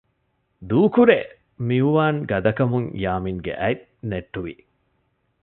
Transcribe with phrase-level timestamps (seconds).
[0.69, 1.19] ދޫކުރޭ!
[1.67, 4.55] މިއުވާން ގަދަކަމުން ޔާމިންގެ އަތް ނެއްޓުވި